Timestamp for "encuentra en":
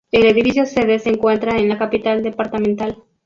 1.11-1.69